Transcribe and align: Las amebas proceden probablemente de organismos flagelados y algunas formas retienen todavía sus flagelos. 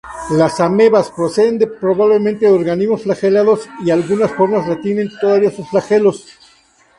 Las 0.31 0.59
amebas 0.59 1.11
proceden 1.11 1.59
probablemente 1.79 2.47
de 2.47 2.51
organismos 2.51 3.03
flagelados 3.03 3.69
y 3.85 3.91
algunas 3.91 4.31
formas 4.31 4.65
retienen 4.65 5.11
todavía 5.21 5.51
sus 5.51 5.69
flagelos. 5.69 6.25